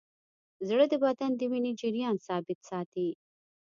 [0.67, 3.07] زړه د بدن د وینې جریان ثابت ساتي.